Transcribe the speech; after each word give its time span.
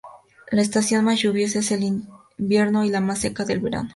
La 0.49 0.63
estación 0.63 1.05
más 1.05 1.19
lluviosa 1.21 1.59
es 1.59 1.69
el 1.71 1.83
invierno 1.83 2.83
y 2.83 2.89
la 2.89 3.01
más 3.01 3.19
seca 3.19 3.43
el 3.49 3.59
verano. 3.59 3.89